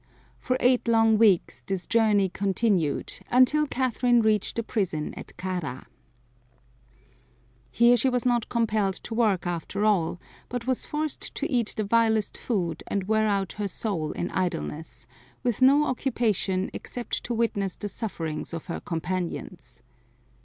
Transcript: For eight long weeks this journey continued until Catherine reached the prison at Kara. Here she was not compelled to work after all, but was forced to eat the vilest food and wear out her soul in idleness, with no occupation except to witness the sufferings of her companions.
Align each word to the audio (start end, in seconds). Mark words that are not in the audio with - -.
For 0.39 0.57
eight 0.61 0.87
long 0.87 1.19
weeks 1.19 1.61
this 1.67 1.85
journey 1.85 2.27
continued 2.27 3.19
until 3.29 3.67
Catherine 3.67 4.23
reached 4.23 4.55
the 4.55 4.63
prison 4.63 5.13
at 5.15 5.37
Kara. 5.37 5.85
Here 7.69 7.95
she 7.95 8.09
was 8.09 8.25
not 8.25 8.49
compelled 8.49 8.95
to 8.95 9.13
work 9.13 9.45
after 9.45 9.85
all, 9.85 10.19
but 10.49 10.65
was 10.65 10.85
forced 10.87 11.35
to 11.35 11.47
eat 11.51 11.75
the 11.77 11.83
vilest 11.83 12.35
food 12.35 12.81
and 12.87 13.03
wear 13.03 13.27
out 13.27 13.53
her 13.61 13.67
soul 13.67 14.11
in 14.13 14.31
idleness, 14.31 15.05
with 15.43 15.61
no 15.61 15.85
occupation 15.85 16.71
except 16.73 17.23
to 17.25 17.35
witness 17.35 17.75
the 17.75 17.87
sufferings 17.87 18.55
of 18.55 18.65
her 18.65 18.79
companions. 18.79 19.83